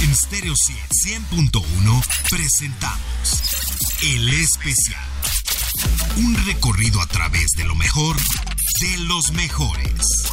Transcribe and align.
En 0.00 0.14
Stereo 0.14 0.54
100.1 0.54 2.02
presentamos 2.30 3.42
El 4.02 4.28
Especial. 4.28 5.02
Un 6.18 6.36
recorrido 6.46 7.00
a 7.00 7.06
través 7.06 7.50
de 7.56 7.64
lo 7.64 7.74
mejor 7.74 8.16
de 8.16 8.98
los 9.08 9.32
mejores. 9.32 10.28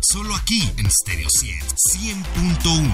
Solo 0.00 0.34
aquí 0.34 0.72
en 0.78 0.90
Stereo 0.90 1.28
100.1. 1.28 2.90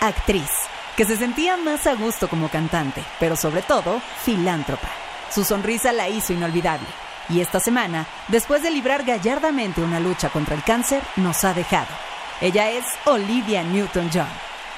Actriz, 0.00 0.50
que 0.96 1.04
se 1.04 1.16
sentía 1.16 1.56
más 1.56 1.88
a 1.88 1.94
gusto 1.94 2.28
como 2.28 2.48
cantante, 2.48 3.02
pero 3.18 3.34
sobre 3.34 3.62
todo 3.62 4.00
filántropa. 4.24 4.88
Su 5.34 5.42
sonrisa 5.42 5.92
la 5.92 6.08
hizo 6.08 6.32
inolvidable. 6.32 6.86
Y 7.28 7.40
esta 7.40 7.58
semana, 7.58 8.06
después 8.28 8.62
de 8.62 8.70
librar 8.70 9.04
gallardamente 9.04 9.80
una 9.80 9.98
lucha 9.98 10.28
contra 10.30 10.54
el 10.54 10.62
cáncer, 10.62 11.02
nos 11.16 11.42
ha 11.42 11.54
dejado. 11.54 12.13
Ella 12.40 12.70
es 12.70 12.84
Olivia 13.04 13.62
Newton-John, 13.62 14.28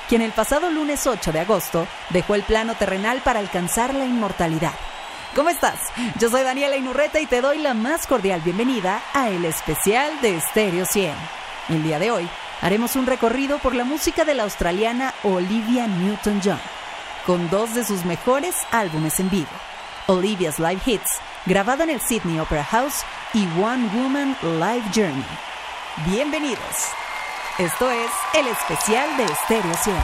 quien 0.08 0.20
el 0.20 0.32
pasado 0.32 0.70
lunes 0.70 1.06
8 1.06 1.32
de 1.32 1.40
agosto 1.40 1.86
dejó 2.10 2.34
el 2.34 2.42
plano 2.42 2.74
terrenal 2.74 3.22
para 3.22 3.38
alcanzar 3.38 3.94
la 3.94 4.04
inmortalidad. 4.04 4.74
¿Cómo 5.34 5.48
estás? 5.48 5.80
Yo 6.18 6.28
soy 6.28 6.42
Daniela 6.42 6.76
Inurreta 6.76 7.18
y 7.18 7.26
te 7.26 7.40
doy 7.40 7.58
la 7.58 7.74
más 7.74 8.06
cordial 8.06 8.42
bienvenida 8.42 9.02
a 9.14 9.30
el 9.30 9.44
especial 9.44 10.20
de 10.20 10.38
Stereo 10.40 10.84
100. 10.84 11.14
El 11.70 11.82
día 11.82 11.98
de 11.98 12.10
hoy 12.10 12.28
haremos 12.60 12.94
un 12.94 13.06
recorrido 13.06 13.58
por 13.58 13.74
la 13.74 13.84
música 13.84 14.24
de 14.24 14.34
la 14.34 14.44
australiana 14.44 15.14
Olivia 15.24 15.86
Newton-John, 15.86 16.60
con 17.24 17.48
dos 17.48 17.74
de 17.74 17.84
sus 17.84 18.04
mejores 18.04 18.54
álbumes 18.70 19.18
en 19.18 19.30
vivo, 19.30 19.50
Olivia's 20.06 20.58
Live 20.58 20.82
Hits, 20.84 21.20
grabado 21.46 21.84
en 21.84 21.90
el 21.90 22.00
Sydney 22.02 22.38
Opera 22.38 22.64
House, 22.64 23.02
y 23.32 23.44
One 23.60 23.88
Woman 23.94 24.36
Live 24.42 24.84
Journey. 24.94 25.24
Bienvenidos. 26.06 27.05
Esto 27.58 27.90
es 27.90 28.10
el 28.34 28.46
especial 28.48 29.16
de 29.16 29.26
Stereo 29.34 29.74
100. 29.82 29.96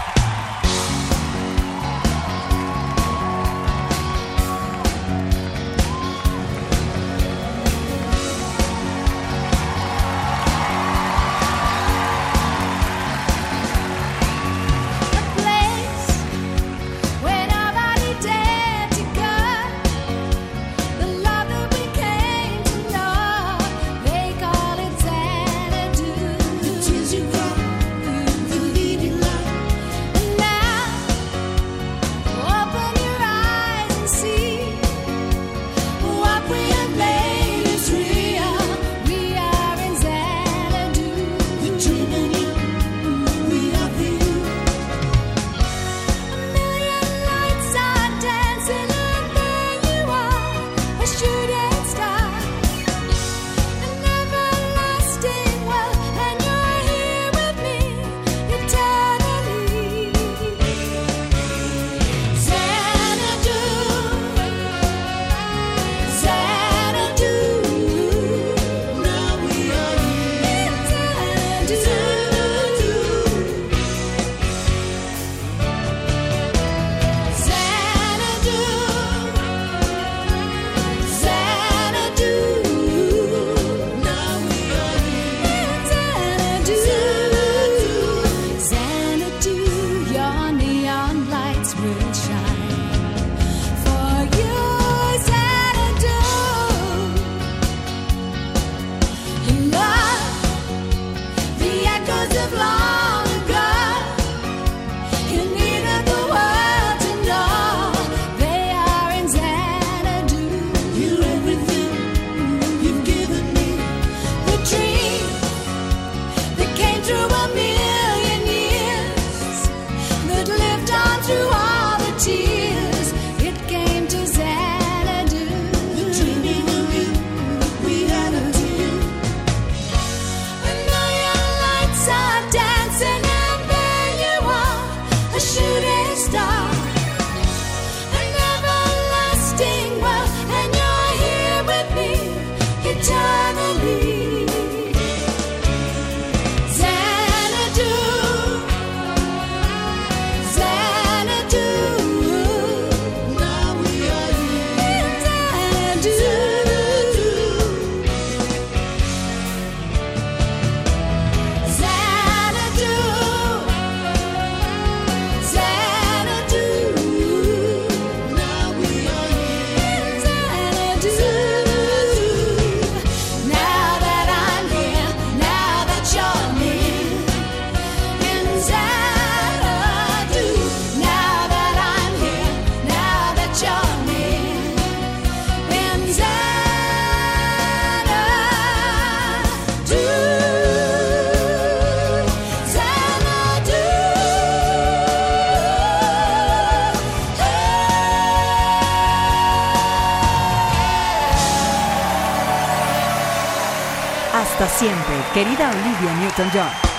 Querida 205.33 205.71
Olivia 205.71 206.13
Newton-John. 206.13 206.92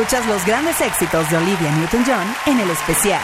Escuchas 0.00 0.26
los 0.28 0.46
grandes 0.46 0.80
éxitos 0.80 1.28
de 1.28 1.36
Olivia 1.36 1.70
Newton-John 1.72 2.34
en 2.46 2.60
el 2.60 2.70
especial. 2.70 3.20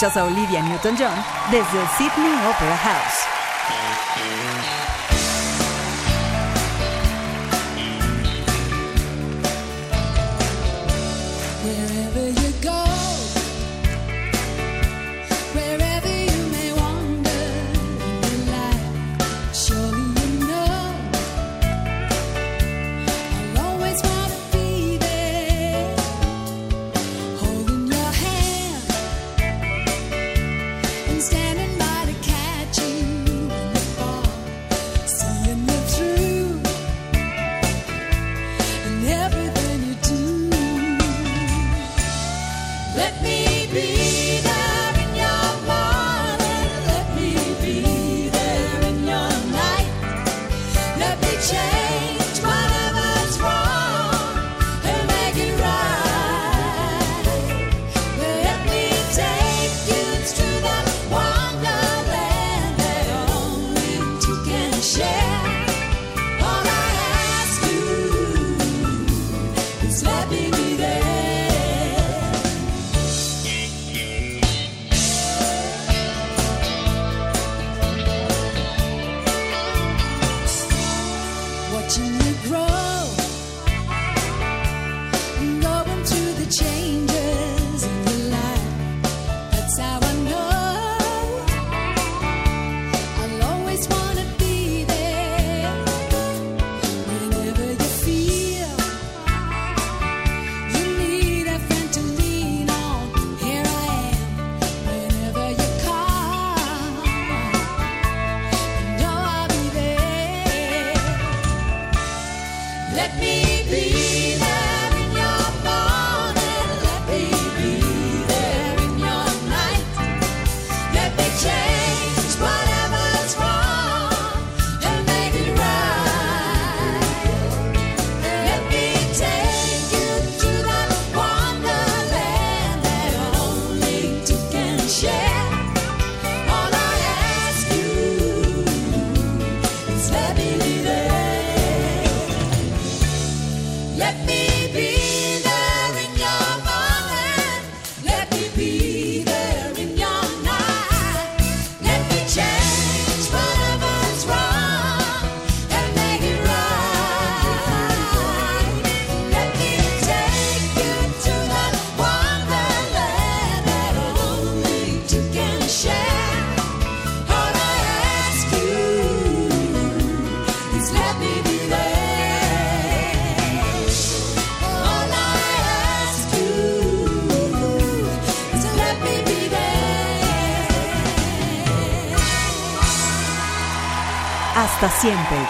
Escuchas 0.00 0.16
a 0.16 0.24
Olivia 0.24 0.62
Newton-John 0.62 1.12
desde 1.50 1.78
el 1.78 1.88
Sydney 1.98 2.32
Opera 2.48 2.76
House. 2.78 3.26
wherever 11.62 12.30
you 12.30 12.59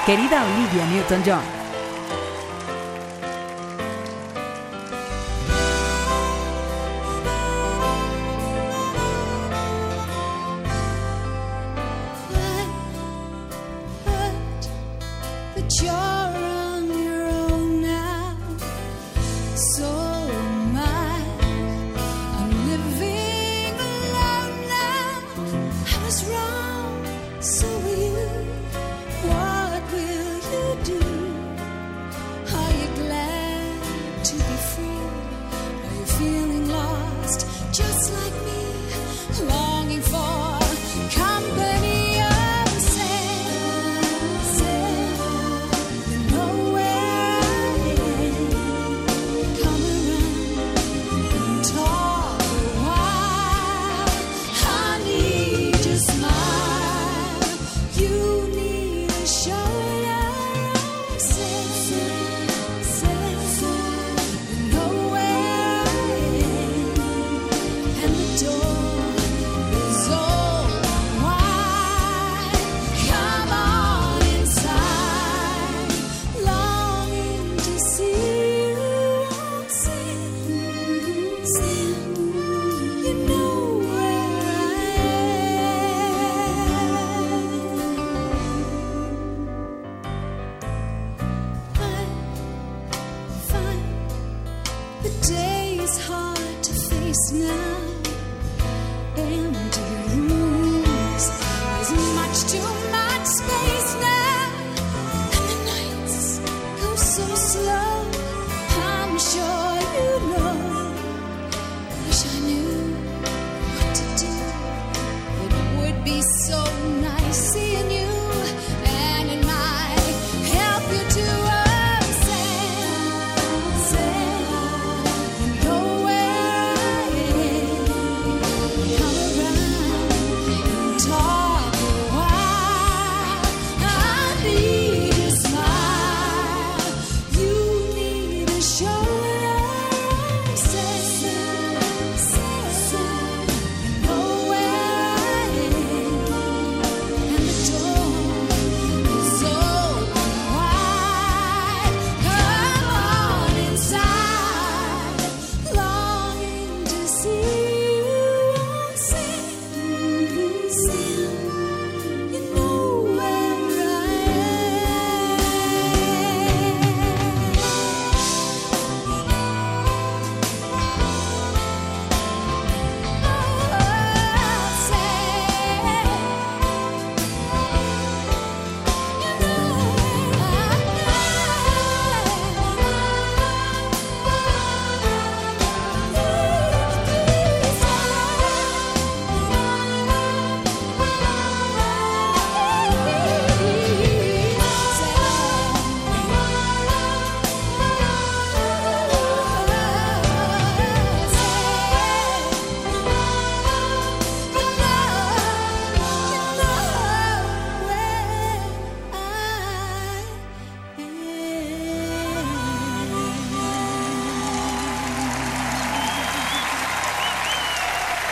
querida 0.05 0.43
Olivia 0.45 0.85
Newton-John. 0.87 1.61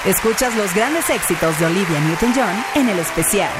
Escuchas 0.09 0.57
los 0.57 0.75
grandes 0.75 1.11
éxitos 1.11 1.61
de 1.61 1.66
Olivia 1.66 2.01
Newton-John 2.01 2.64
en 2.77 2.88
el 2.88 2.99
especial. 2.99 3.53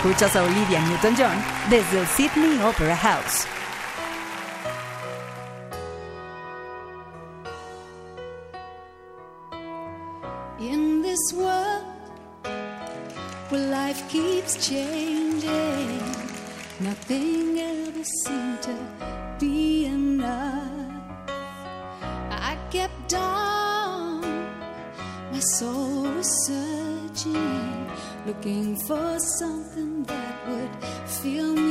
Escuchas 0.00 0.34
a 0.34 0.42
Olivia 0.44 0.80
Newton-John 0.80 1.44
desde 1.68 2.00
el 2.00 2.06
Sydney 2.06 2.58
Opera 2.62 2.96
House. 2.96 3.59
Something 29.40 30.02
that 30.02 30.34
would 30.48 30.84
fill 31.08 31.54
me 31.54 31.69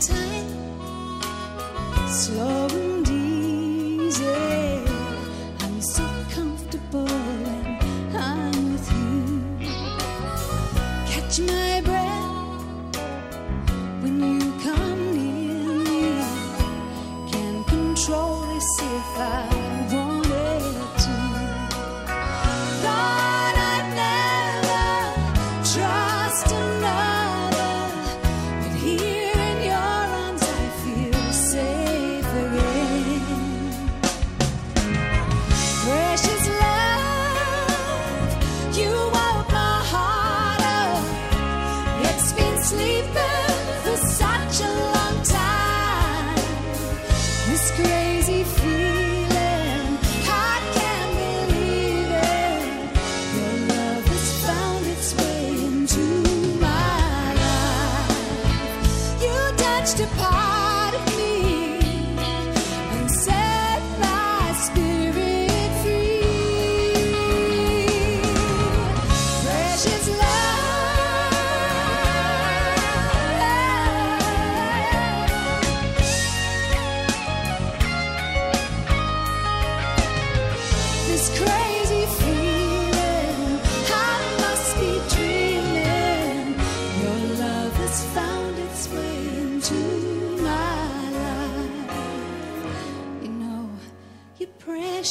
time, 0.00 0.39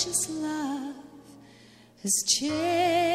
precious 0.02 0.30
love 0.30 0.96
has 2.04 2.24
changed 2.26 3.09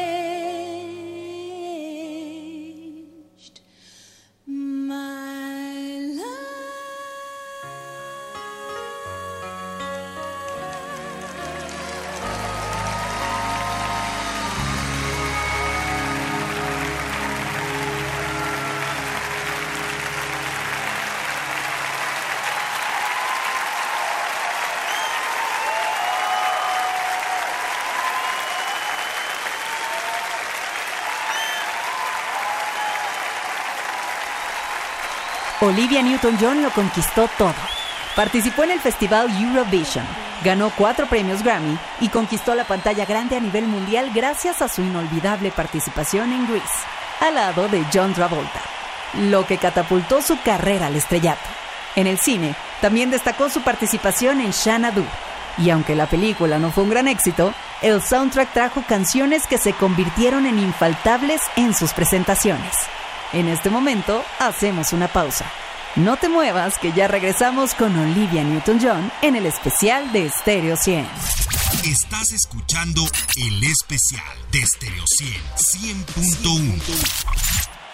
Olivia 35.65 36.03
Newton-John 36.03 36.61
lo 36.61 36.69
conquistó 36.69 37.27
todo. 37.39 37.55
Participó 38.15 38.63
en 38.63 38.71
el 38.71 38.79
festival 38.79 39.29
Eurovision, 39.41 40.05
ganó 40.43 40.69
cuatro 40.69 41.07
premios 41.07 41.41
Grammy 41.41 41.75
y 41.99 42.09
conquistó 42.09 42.53
la 42.53 42.65
pantalla 42.65 43.03
grande 43.05 43.35
a 43.35 43.39
nivel 43.39 43.65
mundial 43.65 44.11
gracias 44.13 44.61
a 44.61 44.67
su 44.67 44.83
inolvidable 44.83 45.49
participación 45.49 46.31
en 46.33 46.47
Grease, 46.47 46.85
al 47.19 47.33
lado 47.33 47.67
de 47.67 47.83
John 47.91 48.13
Travolta, 48.13 48.61
lo 49.15 49.47
que 49.47 49.57
catapultó 49.57 50.21
su 50.21 50.39
carrera 50.39 50.85
al 50.85 50.95
estrellato. 50.95 51.49
En 51.95 52.05
el 52.05 52.19
cine, 52.19 52.53
también 52.79 53.09
destacó 53.09 53.49
su 53.49 53.61
participación 53.61 54.41
en 54.41 54.53
Xanadu, 54.53 55.03
y 55.57 55.71
aunque 55.71 55.95
la 55.95 56.05
película 56.05 56.59
no 56.59 56.71
fue 56.71 56.83
un 56.83 56.91
gran 56.91 57.07
éxito, 57.07 57.55
el 57.81 58.03
soundtrack 58.03 58.53
trajo 58.53 58.83
canciones 58.87 59.47
que 59.47 59.57
se 59.57 59.73
convirtieron 59.73 60.45
en 60.45 60.59
infaltables 60.59 61.41
en 61.55 61.73
sus 61.73 61.91
presentaciones. 61.91 62.75
En 63.35 63.49
este 63.49 63.69
momento, 63.69 64.23
hacemos 64.39 64.93
una 64.93 65.09
pausa. 65.09 65.43
No 65.97 66.15
te 66.15 66.29
muevas, 66.29 66.77
que 66.79 66.93
ya 66.93 67.09
regresamos 67.09 67.73
con 67.73 67.93
Olivia 67.99 68.45
Newton-John 68.45 69.11
en 69.21 69.35
el 69.35 69.45
especial 69.45 70.09
de 70.13 70.29
Stereo 70.29 70.77
100. 70.77 71.05
Estás 71.83 72.31
escuchando 72.31 73.01
el 73.35 73.61
especial 73.65 74.23
de 74.53 74.65
Stereo 74.65 75.03
100 75.05 76.05
100.1. 76.05 76.81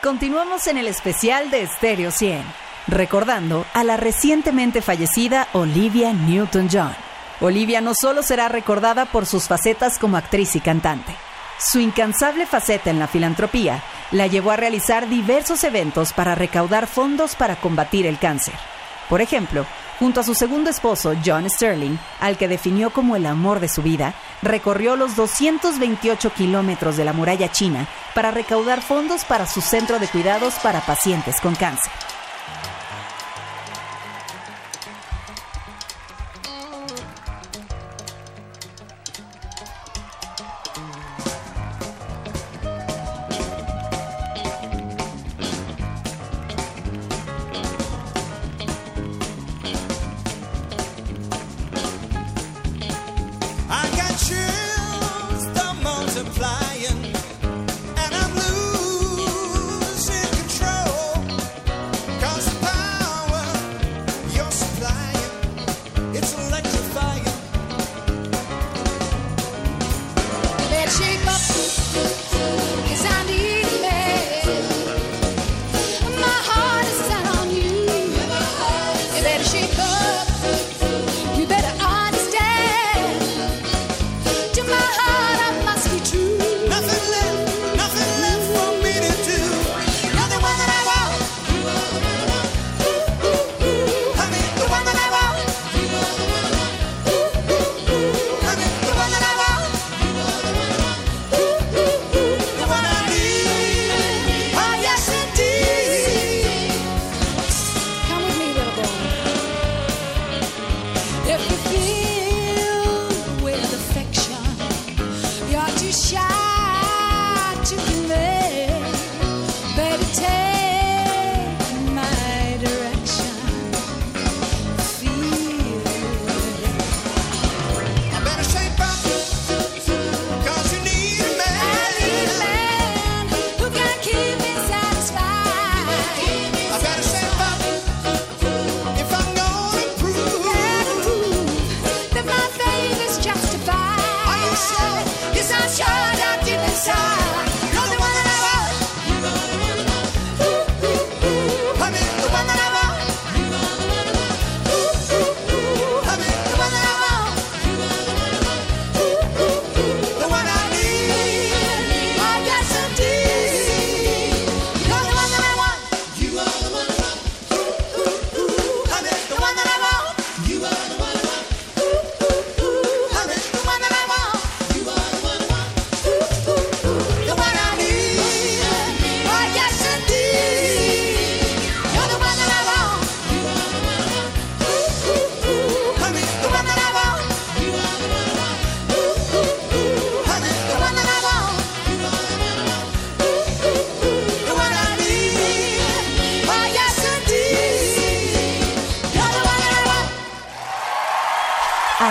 Continuamos 0.03 0.67
en 0.67 0.77
el 0.77 0.85
especial 0.85 1.49
de 1.49 1.65
Stereo 1.65 2.11
100, 2.11 2.43
recordando 2.85 3.65
a 3.73 3.83
la 3.83 3.97
recientemente 3.97 4.83
fallecida 4.83 5.47
Olivia 5.53 6.13
Newton-John. 6.13 6.95
Olivia 7.39 7.81
no 7.81 7.93
solo 7.99 8.21
será 8.21 8.47
recordada 8.47 9.05
por 9.05 9.25
sus 9.25 9.47
facetas 9.47 9.97
como 9.97 10.17
actriz 10.17 10.55
y 10.55 10.59
cantante. 10.59 11.15
Su 11.57 11.79
incansable 11.79 12.45
faceta 12.45 12.91
en 12.91 12.99
la 12.99 13.07
filantropía 13.07 13.83
la 14.11 14.27
llevó 14.27 14.51
a 14.51 14.57
realizar 14.57 15.09
diversos 15.09 15.63
eventos 15.63 16.13
para 16.13 16.35
recaudar 16.35 16.87
fondos 16.87 17.35
para 17.35 17.55
combatir 17.55 18.05
el 18.05 18.19
cáncer. 18.19 18.53
Por 19.09 19.21
ejemplo, 19.21 19.65
junto 19.99 20.21
a 20.21 20.23
su 20.23 20.35
segundo 20.35 20.69
esposo, 20.69 21.13
John 21.25 21.49
Sterling, 21.49 21.97
al 22.19 22.37
que 22.37 22.47
definió 22.47 22.91
como 22.91 23.15
el 23.15 23.25
amor 23.25 23.59
de 23.59 23.67
su 23.67 23.81
vida, 23.81 24.13
recorrió 24.41 24.95
los 24.95 25.15
228 25.15 26.33
kilómetros 26.33 26.97
de 26.97 27.05
la 27.05 27.13
muralla 27.13 27.51
china 27.51 27.87
para 28.13 28.31
recaudar 28.31 28.81
fondos 28.81 29.25
para 29.25 29.45
su 29.45 29.61
centro 29.61 29.99
de 29.99 30.07
cuidados 30.07 30.55
para 30.55 30.81
pacientes 30.81 31.39
con 31.41 31.55
cáncer. 31.55 31.91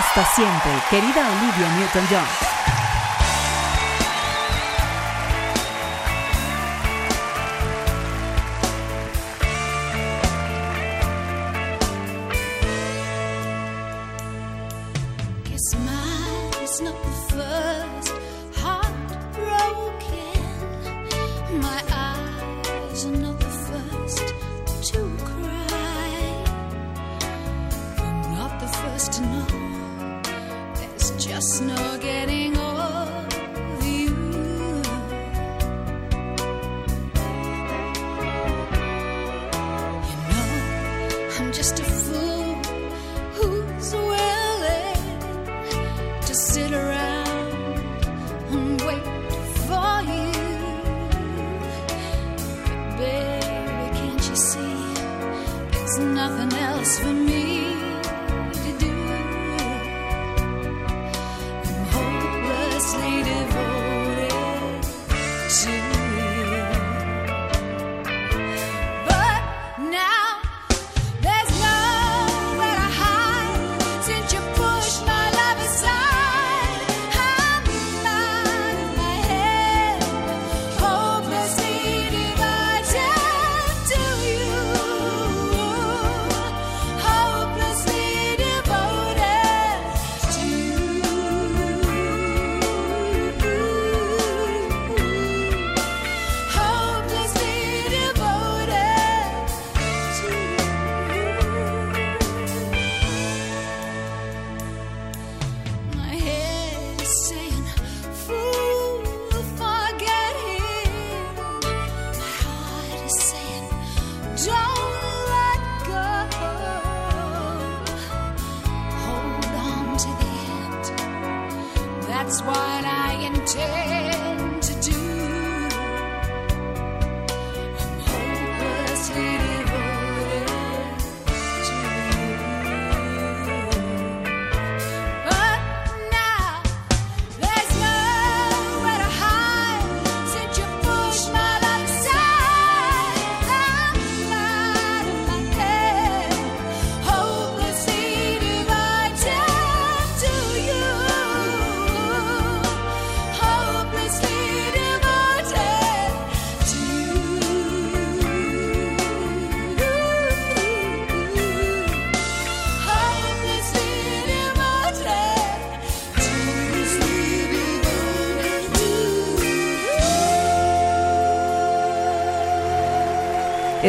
Hasta 0.01 0.25
siempre, 0.33 0.71
querida 0.89 1.29
Olivia 1.29 1.69
Newton-John. 1.77 2.60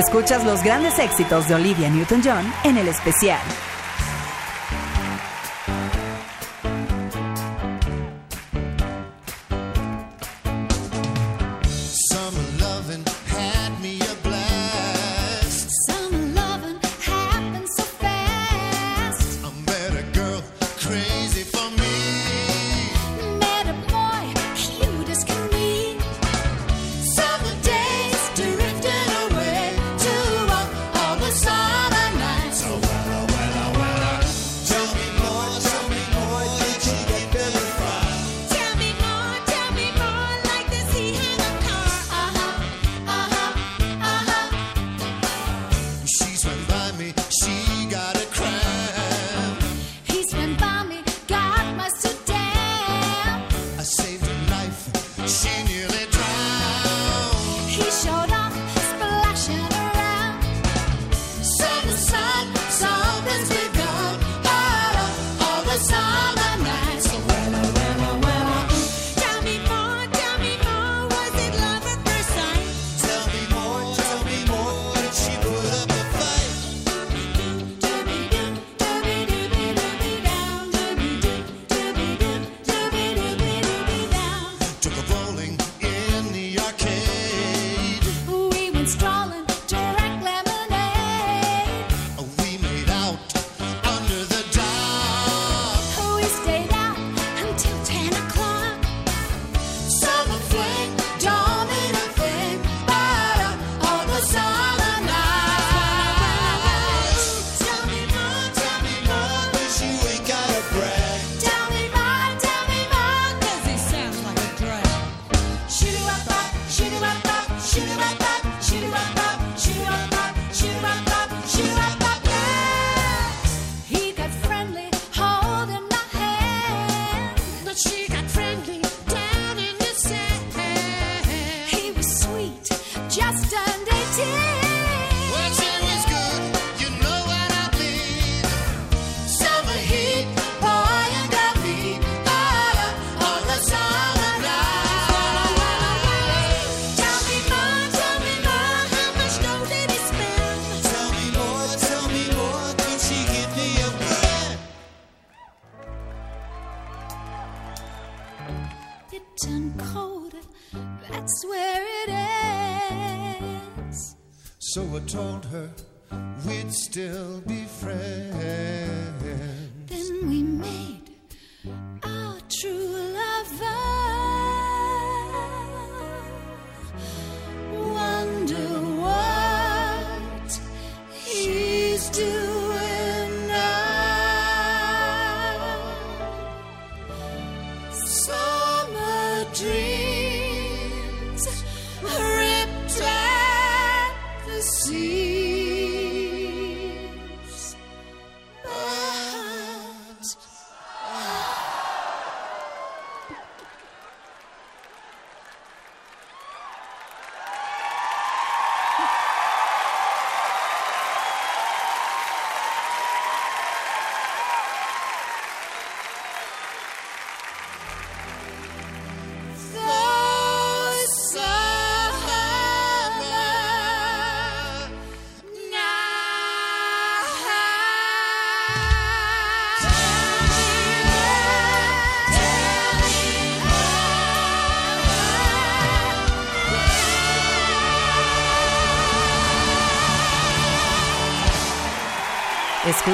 Escuchas 0.05 0.45
los 0.45 0.65
grandes 0.65 0.99
éxitos 0.99 1.49
de 1.49 1.55
Olivia 1.55 1.89
Newton-John 1.89 2.53
en 2.65 2.77
el 2.77 2.89
especial. 2.89 3.41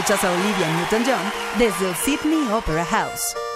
Escuchas 0.08 0.24
a 0.24 0.32
Olivia 0.32 0.68
Newton-John 0.70 1.32
desde 1.58 1.90
el 1.90 1.94
Sydney 1.94 2.50
Opera 2.50 2.82
House. 2.86 3.47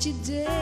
That 0.00 0.06
you 0.06 0.14
dare 0.24 0.59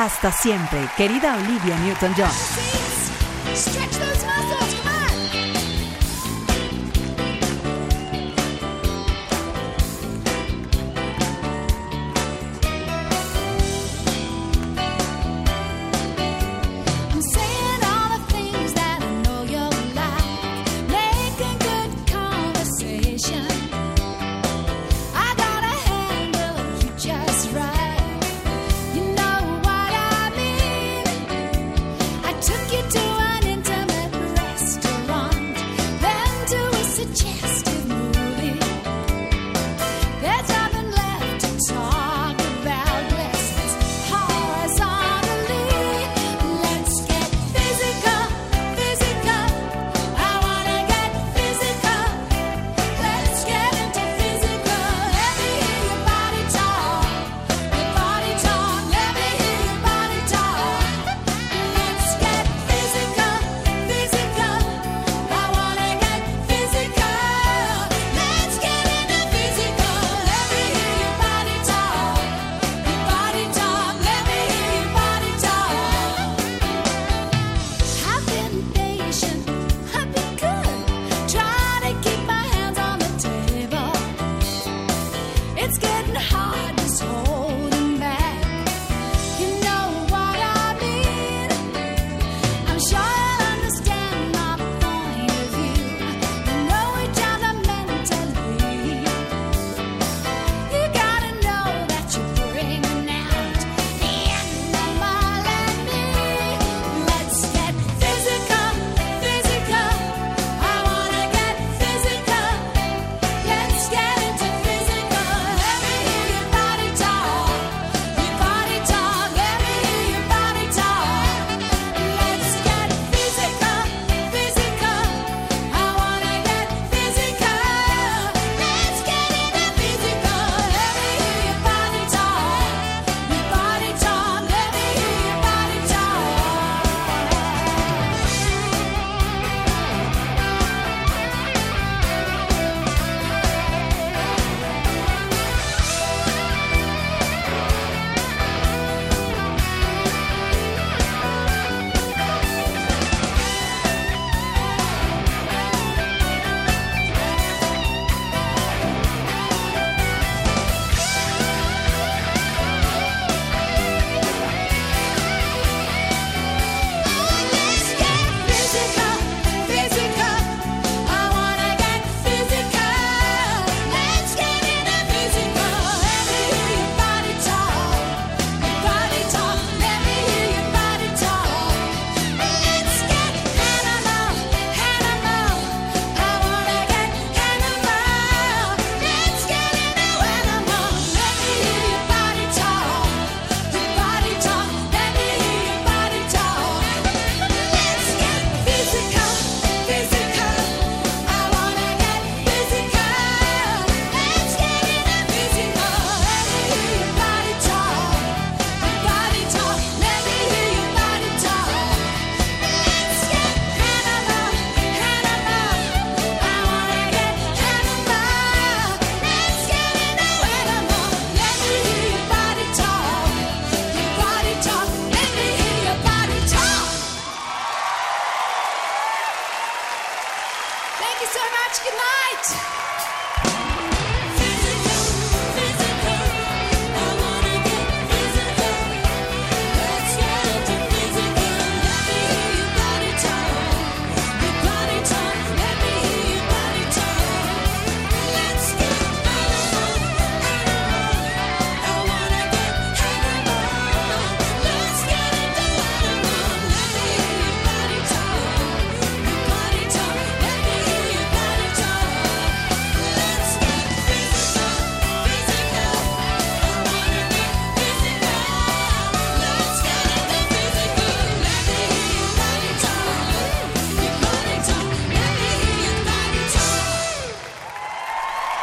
Hasta 0.00 0.32
siempre, 0.32 0.88
querida 0.96 1.36
Olivia 1.36 1.78
Newton-John. 1.78 2.30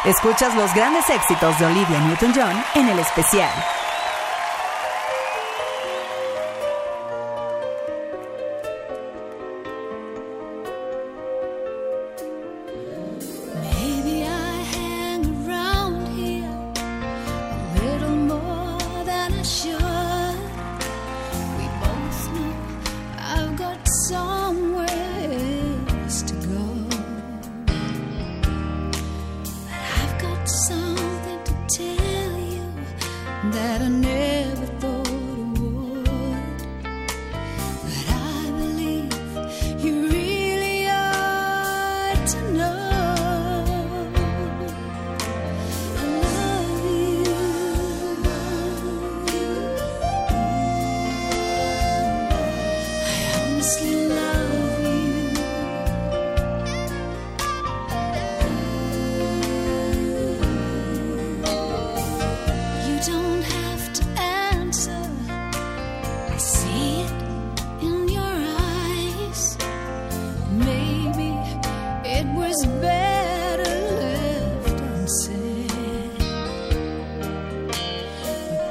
Escuchas 0.08 0.56
los 0.56 0.74
grandes 0.74 1.10
éxitos 1.10 1.60
de 1.60 1.66
Olivia 1.66 2.00
Newton-John 2.00 2.64
en 2.76 2.88
el 2.88 2.98
especial. 2.98 3.52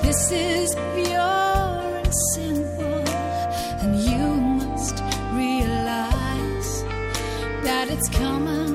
This 0.06 0.30
is 0.30 0.72
pure 0.94 1.18
and 1.18 2.14
simple, 2.34 3.02
and 3.82 3.96
you 3.96 4.24
must 4.60 5.02
realize 5.34 6.84
that 7.64 7.88
it's 7.90 8.08
coming. 8.10 8.65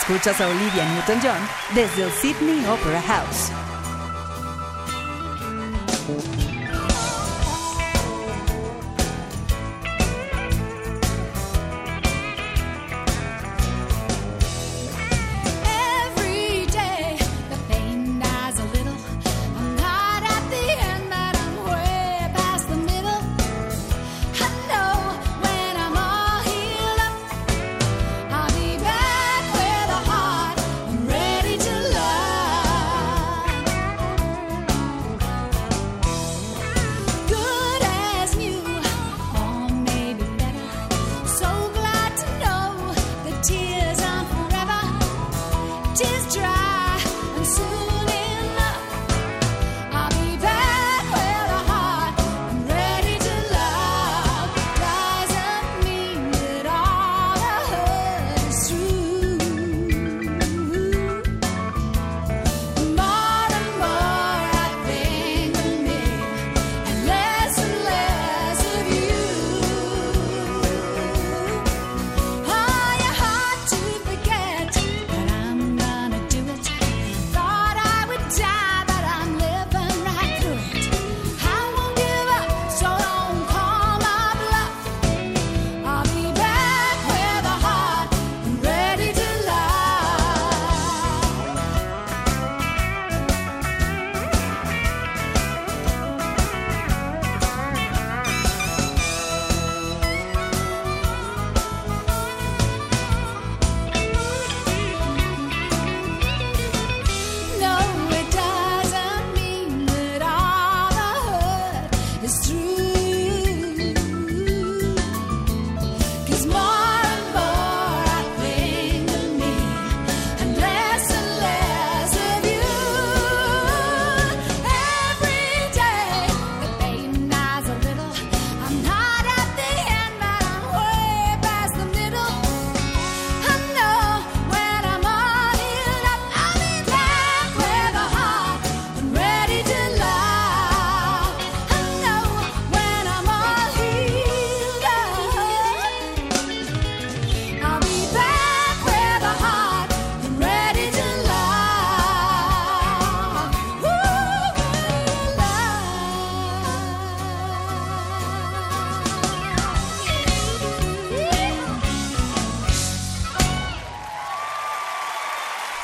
Escuchas 0.00 0.40
a 0.40 0.48
Olivia 0.48 0.86
Newton-John 0.86 1.74
desde 1.74 2.04
el 2.04 2.10
Sydney 2.10 2.64
Opera 2.66 3.02
House. 3.02 3.69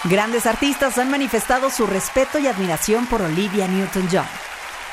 Grandes 0.09 0.46
artistas 0.46 0.98
han 0.98 1.11
manifestado 1.11 1.68
su 1.68 1.84
respeto 1.84 2.38
y 2.38 2.46
admiración 2.46 3.07
por 3.07 3.22
Olivia 3.22 3.66
Newton-John. 3.66 4.26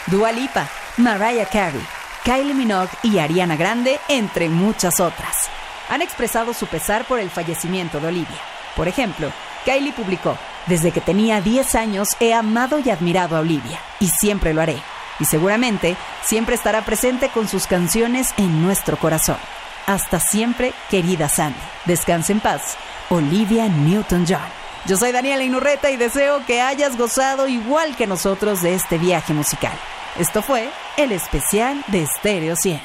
Dua 0.08 0.32
Lipa, 0.32 0.68
Mariah 0.98 1.46
Carey, 1.46 1.82
Kylie 2.24 2.56
Minogue 2.56 2.90
y 3.04 3.20
Ariana 3.20 3.56
Grande, 3.56 4.00
entre 4.08 4.50
muchas 4.50 5.00
otras. 5.00 5.52
Han 5.90 6.02
expresado 6.02 6.56
su 6.56 6.66
pesar 6.66 7.06
por 7.06 7.20
el 7.20 7.30
fallecimiento 7.30 8.00
de 8.00 8.08
Olivia. 8.08 8.40
Por 8.76 8.88
ejemplo, 8.88 9.32
Kylie 9.66 9.94
publicó, 9.94 10.36
desde 10.66 10.92
que 10.92 11.02
tenía 11.02 11.42
10 11.42 11.76
años 11.76 12.10
he 12.20 12.34
amado 12.34 12.80
y 12.80 12.90
admirado 12.90 13.38
a 13.38 13.42
Olivia, 13.42 13.80
y 14.00 14.08
siempre 14.08 14.52
lo 14.52 14.62
haré. 14.62 14.82
Y 15.20 15.26
seguramente 15.26 15.96
siempre 16.24 16.56
estará 16.56 16.82
presente 16.86 17.30
con 17.30 17.48
sus 17.48 17.68
canciones 17.68 18.34
en 18.38 18.64
nuestro 18.64 18.98
corazón. 18.98 19.38
Hasta 19.86 20.20
siempre, 20.20 20.74
querida 20.90 21.30
Sandy. 21.30 21.60
Descanse 21.86 22.32
en 22.32 22.40
paz. 22.40 22.78
Olivia 23.10 23.68
Newton-John. 23.68 24.63
Yo 24.86 24.98
soy 24.98 25.14
Daniela 25.14 25.46
Inurreta 25.46 25.92
y 25.92 25.96
deseo 25.96 26.46
que 26.46 26.62
hayas 26.62 26.98
gozado 26.98 27.48
igual 27.48 27.96
que 27.96 28.06
nosotros 28.06 28.62
de 28.62 28.74
este 28.76 28.98
viaje 28.98 29.34
musical. 29.34 29.80
Esto 30.20 30.42
fue 30.42 30.70
el 30.98 31.14
especial 31.14 31.84
de 31.88 32.06
Stereo 32.20 32.58
100. 32.58 32.82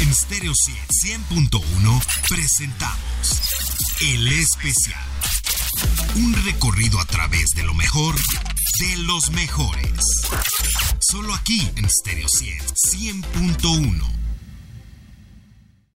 En 0.00 0.14
Stereo 0.14 0.52
100.1 0.52 2.02
presentamos 2.28 3.40
El 4.00 4.26
Especial. 4.32 5.00
Un 6.16 6.34
recorrido 6.44 6.98
a 6.98 7.04
través 7.04 7.50
de 7.50 7.62
lo 7.62 7.74
mejor 7.74 8.16
de 8.80 8.96
los 8.98 9.30
mejores. 9.30 10.26
Solo 10.98 11.34
aquí 11.34 11.70
en 11.76 11.88
Stereo 11.88 12.26
100.1. 12.26 14.23